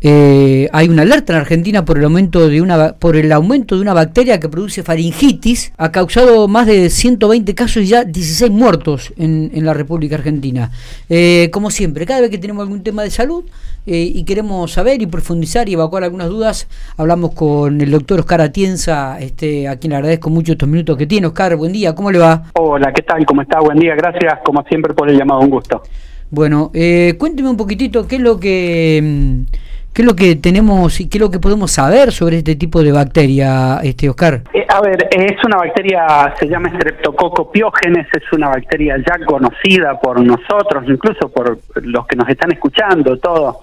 [0.00, 3.82] eh, hay una alerta en Argentina por el aumento de una por el aumento de
[3.82, 9.12] una bacteria que produce faringitis, ha causado más de 120 casos y ya 16 muertos
[9.18, 10.70] en, en la República Argentina.
[11.08, 13.44] Eh, como siempre, cada vez que tenemos algún tema de salud
[13.86, 18.40] eh, y queremos saber y profundizar y evacuar algunas dudas, hablamos con el doctor Oscar
[18.40, 21.26] Atienza, este, a quien le agradezco mucho estos minutos que tiene.
[21.26, 22.44] Oscar, buen día, ¿cómo le va?
[22.54, 23.26] Hola, ¿qué tal?
[23.26, 23.58] ¿Cómo está?
[23.60, 25.82] Buen día, gracias como siempre por el llamado, un gusto.
[26.30, 31.00] Bueno, eh, cuénteme un poquitito qué es lo que mm, qué es lo que tenemos
[31.00, 34.42] y qué es lo que podemos saber sobre este tipo de bacteria, este Oscar.
[34.52, 40.20] Eh, a ver, es una bacteria, se llama Streptococcus es una bacteria ya conocida por
[40.20, 43.60] nosotros, incluso por los que nos están escuchando, todo.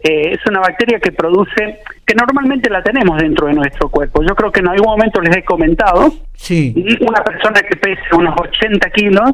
[0.00, 4.22] Eh, es una bacteria que produce, que normalmente la tenemos dentro de nuestro cuerpo.
[4.22, 6.72] Yo creo que en algún momento les he comentado, Sí.
[7.00, 9.32] una persona que pese unos 80 kilos,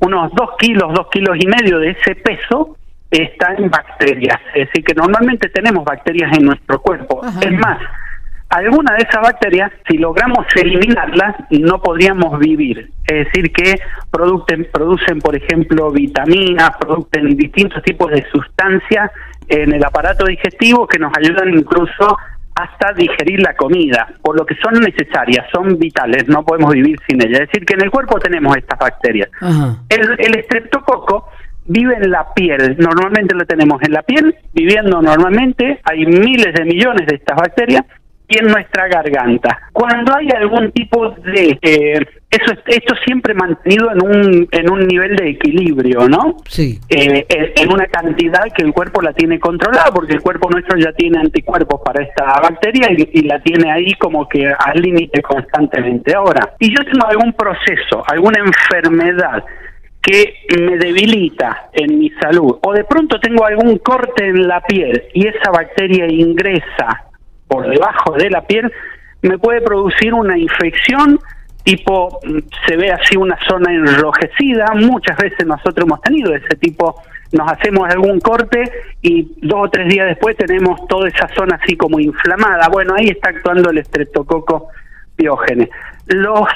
[0.00, 2.76] unos 2 kilos, 2 kilos y medio de ese peso
[3.10, 4.38] está en bacterias.
[4.54, 7.24] Es decir, que normalmente tenemos bacterias en nuestro cuerpo.
[7.24, 7.40] Ajá.
[7.40, 7.78] Es más,
[8.48, 12.90] alguna de esas bacterias, si logramos eliminarlas, no podríamos vivir.
[13.06, 13.78] Es decir, que
[14.10, 19.10] producen, producen por ejemplo, vitaminas, producen distintos tipos de sustancias
[19.48, 22.16] en el aparato digestivo que nos ayudan incluso
[22.54, 27.22] hasta digerir la comida, por lo que son necesarias, son vitales, no podemos vivir sin
[27.22, 27.42] ellas.
[27.42, 29.28] Es decir, que en el cuerpo tenemos estas bacterias.
[29.42, 29.76] Ajá.
[29.90, 31.28] El, el estreptococo
[31.66, 36.64] vive en la piel, normalmente lo tenemos en la piel, viviendo normalmente, hay miles de
[36.64, 37.84] millones de estas bacterias,
[38.28, 39.56] y en nuestra garganta.
[39.72, 41.58] Cuando hay algún tipo de...
[41.62, 46.38] eh, eso esto siempre mantenido en un, en un nivel de equilibrio, ¿no?
[46.48, 46.80] Sí.
[46.88, 50.76] eh, en en una cantidad que el cuerpo la tiene controlada, porque el cuerpo nuestro
[50.76, 55.22] ya tiene anticuerpos para esta bacteria y, y la tiene ahí como que al límite
[55.22, 56.12] constantemente.
[56.14, 59.44] Ahora, si yo tengo algún proceso, alguna enfermedad
[60.06, 65.02] que me debilita en mi salud, o de pronto tengo algún corte en la piel
[65.12, 67.06] y esa bacteria ingresa
[67.48, 68.72] por debajo de la piel,
[69.22, 71.18] me puede producir una infección
[71.64, 72.20] tipo,
[72.68, 77.02] se ve así una zona enrojecida, muchas veces nosotros hemos tenido ese tipo,
[77.32, 78.62] nos hacemos algún corte
[79.02, 82.68] y dos o tres días después tenemos toda esa zona así como inflamada.
[82.68, 84.68] Bueno, ahí está actuando el estreptococo
[85.16, 85.68] piógenes.
[86.06, 86.46] Los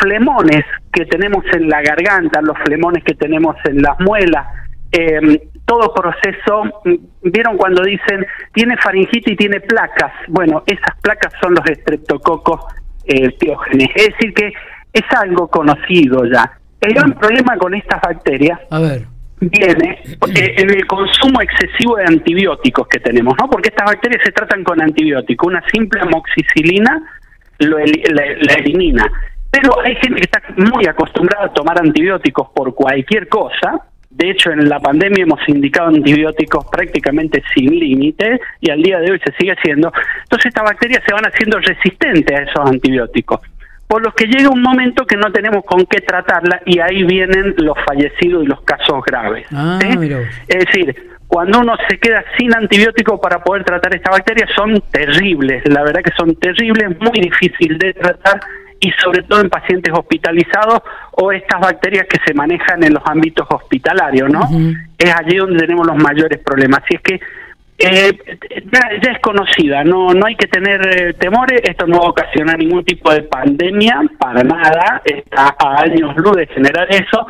[0.00, 4.46] flemones que tenemos en la garganta, los flemones que tenemos en las muelas,
[4.92, 11.32] eh, todo proceso, mm, vieron cuando dicen tiene faringitis y tiene placas, bueno, esas placas
[11.40, 12.60] son los estreptococos
[13.08, 13.34] eh,
[13.94, 14.52] es decir que
[14.92, 16.58] es algo conocido ya.
[16.80, 19.02] El gran problema con estas bacterias A ver.
[19.40, 20.02] viene
[20.36, 23.48] en el consumo excesivo de antibióticos que tenemos, ¿no?
[23.48, 25.48] Porque estas bacterias se tratan con antibióticos.
[25.48, 27.02] Una simple amoxicilina
[27.60, 29.10] lo la elimina.
[29.50, 33.80] Pero hay gente que está muy acostumbrada a tomar antibióticos por cualquier cosa.
[34.10, 39.12] De hecho, en la pandemia hemos indicado antibióticos prácticamente sin límite y al día de
[39.12, 39.92] hoy se sigue haciendo.
[40.24, 43.40] Entonces estas bacterias se van haciendo resistentes a esos antibióticos
[43.88, 47.54] por los que llega un momento que no tenemos con qué tratarla y ahí vienen
[47.56, 49.46] los fallecidos y los casos graves.
[49.50, 49.78] Ah.
[50.46, 50.94] Es decir,
[51.26, 56.02] cuando uno se queda sin antibiótico para poder tratar esta bacteria son terribles, la verdad
[56.02, 58.40] que son terribles, muy difícil de tratar
[58.80, 60.80] y sobre todo en pacientes hospitalizados
[61.12, 64.48] o estas bacterias que se manejan en los ámbitos hospitalarios, ¿no?
[64.96, 66.80] Es allí donde tenemos los mayores problemas.
[66.84, 67.20] Así es que
[67.80, 68.18] eh,
[68.72, 72.10] ya, ya es conocida, no no hay que tener eh, temores, esto no va a
[72.10, 77.24] ocasionar ningún tipo de pandemia, para nada, está a años luz de generar eso,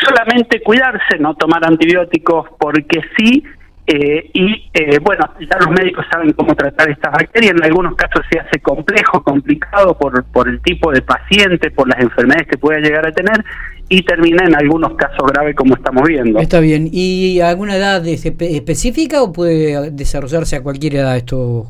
[0.00, 3.44] solamente cuidarse, no tomar antibióticos porque sí,
[3.86, 8.24] eh, y eh, bueno, ya los médicos saben cómo tratar estas bacterias, en algunos casos
[8.30, 12.78] se hace complejo, complicado por, por el tipo de paciente, por las enfermedades que pueda
[12.78, 13.44] llegar a tener,
[13.88, 16.38] y termina en algunos casos graves como estamos viendo.
[16.38, 16.88] Está bien.
[16.90, 21.66] ¿Y alguna edad espe- específica o puede desarrollarse a cualquier edad esto,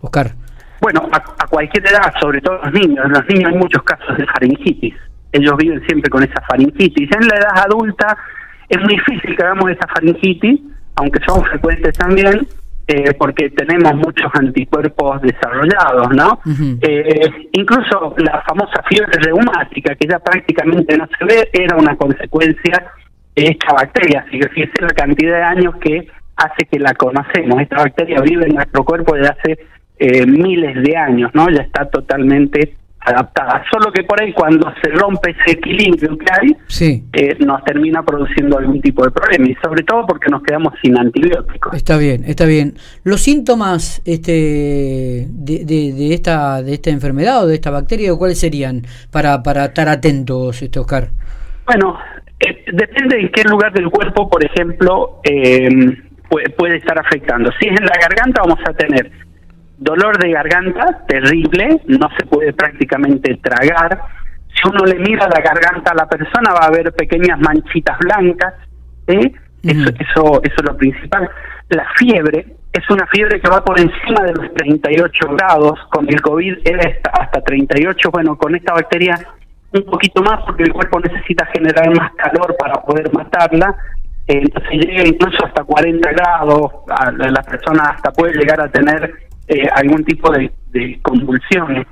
[0.00, 0.32] Oscar?
[0.80, 3.04] Bueno, a, a cualquier edad, sobre todo los niños.
[3.04, 4.94] En los niños hay muchos casos de faringitis.
[5.30, 7.08] Ellos viven siempre con esa faringitis.
[7.12, 8.16] En la edad adulta
[8.68, 10.60] es muy difícil que hagamos esa faringitis,
[10.96, 12.46] aunque son frecuentes también,
[12.88, 16.40] eh, porque tenemos muchos anticuerpos desarrollados, ¿no?
[16.80, 22.92] Eh, incluso la famosa fiebre reumática, que ya prácticamente no se ve, era una consecuencia
[23.36, 24.24] de esta bacteria.
[24.26, 27.60] Así que fíjese la cantidad de años que hace que la conocemos.
[27.60, 29.58] Esta bacteria vive en nuestro cuerpo desde hace
[29.98, 31.48] eh, miles de años, ¿no?
[31.50, 33.64] Ya está totalmente adaptada.
[33.70, 37.04] Solo que por ahí cuando se rompe ese equilibrio que hay, Sí.
[37.12, 40.96] eh, nos termina produciendo algún tipo de problema y sobre todo porque nos quedamos sin
[40.98, 41.74] antibióticos.
[41.74, 42.74] Está bien, está bien.
[43.04, 48.38] Los síntomas este, de, de, de esta, de esta enfermedad o de esta bacteria, ¿cuáles
[48.38, 51.08] serían para, para estar atentos, este Oscar?
[51.66, 51.98] Bueno,
[52.40, 55.68] eh, depende en qué lugar del cuerpo, por ejemplo, eh,
[56.28, 57.50] puede, puede estar afectando.
[57.60, 59.10] Si es en la garganta, vamos a tener
[59.82, 64.00] dolor de garganta terrible, no se puede prácticamente tragar.
[64.54, 68.54] Si uno le mira la garganta a la persona, va a ver pequeñas manchitas blancas.
[69.06, 69.32] ¿eh?
[69.62, 71.28] Eso, eso, eso es lo principal.
[71.70, 75.78] La fiebre es una fiebre que va por encima de los 38 grados.
[75.90, 78.10] Con el COVID era hasta 38.
[78.10, 79.18] Bueno, con esta bacteria
[79.72, 83.74] un poquito más porque el cuerpo necesita generar más calor para poder matarla.
[84.26, 86.72] Eh, entonces llega incluso hasta 40 grados.
[87.16, 90.50] la persona hasta puede llegar a tener eh, algún tipo de,
[91.02, 91.86] convulsiones.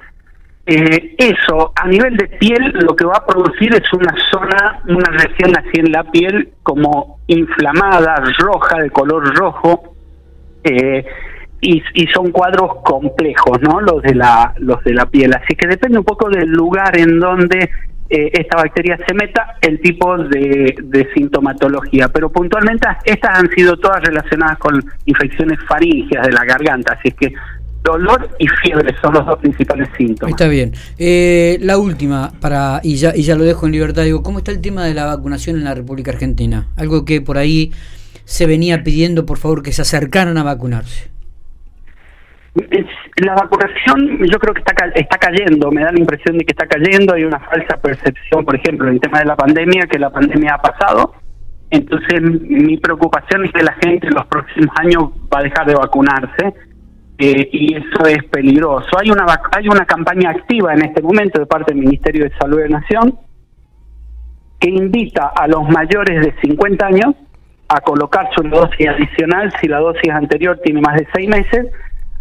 [0.67, 5.11] Eh, eso, a nivel de piel, lo que va a producir es una zona, una
[5.11, 9.95] región así en la piel como inflamada, roja, de color rojo,
[10.63, 11.05] eh,
[11.61, 13.81] y, y, son cuadros complejos, ¿no?
[13.81, 15.35] Los de la los de la piel.
[15.35, 17.71] Así que depende un poco del lugar en donde
[18.11, 22.09] eh, esta bacteria se meta, el tipo de, sintomatología.
[22.09, 27.15] Pero puntualmente estas han sido todas relacionadas con infecciones faringeas de la garganta, así es
[27.15, 27.33] que
[27.85, 30.33] dolor y fiebre son los dos principales síntomas.
[30.33, 30.73] Está bien.
[30.99, 34.51] Eh, la última, para y ya, y ya lo dejo en libertad, digo, ¿cómo está
[34.51, 36.67] el tema de la vacunación en la República Argentina?
[36.77, 37.73] Algo que por ahí
[38.25, 41.11] se venía pidiendo, por favor, que se acercaran a vacunarse.
[42.55, 46.67] La vacunación yo creo que está, está cayendo, me da la impresión de que está
[46.67, 50.11] cayendo, hay una falsa percepción, por ejemplo, en el tema de la pandemia, que la
[50.11, 51.15] pandemia ha pasado,
[51.71, 55.75] entonces mi preocupación es que la gente en los próximos años va a dejar de
[55.75, 56.55] vacunarse
[57.19, 58.89] eh, y eso es peligroso.
[58.99, 59.27] Hay una,
[59.57, 63.19] hay una campaña activa en este momento de parte del Ministerio de Salud de Nación
[64.59, 67.15] que invita a los mayores de 50 años
[67.69, 71.67] a colocarse una dosis adicional si la dosis anterior tiene más de seis meses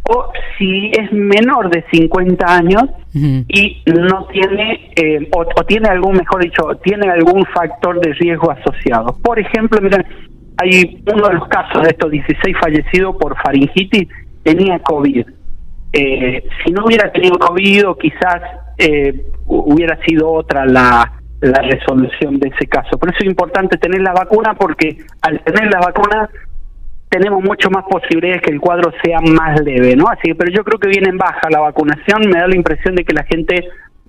[0.03, 6.43] o si es menor de 50 años y no tiene, eh, o, tiene algún, mejor
[6.43, 9.17] dicho, tiene algún factor de riesgo asociado.
[9.23, 10.05] Por ejemplo, miren,
[10.57, 14.07] hay uno de los casos de estos 16 fallecidos por faringitis,
[14.43, 15.25] tenía COVID.
[15.93, 18.41] Eh, si no hubiera tenido COVID, quizás
[18.77, 22.97] eh, hubiera sido otra la, la resolución de ese caso.
[22.97, 26.29] Por eso es importante tener la vacuna, porque al tener la vacuna
[27.09, 30.05] tenemos mucho más posibilidades que el cuadro sea más leve, ¿no?
[30.07, 32.95] Así que, pero yo creo que viene en baja la vacunación, me da la impresión
[32.95, 33.67] de que la gente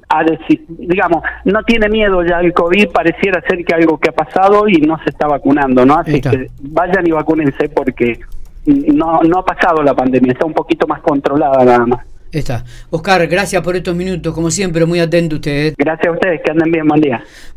[0.09, 0.25] ha
[0.69, 4.81] digamos, no tiene miedo ya al COVID, pareciera ser que algo que ha pasado y
[4.81, 5.95] no se está vacunando, ¿no?
[5.95, 8.19] Así que vayan y vacúnense porque
[8.67, 12.07] no, no ha pasado la pandemia, está un poquito más controlada nada más.
[12.33, 12.65] Está.
[12.91, 15.75] Oscar, gracias por estos minutos, como siempre, muy atento usted.
[15.77, 17.23] Gracias a ustedes, que anden bien, buen día.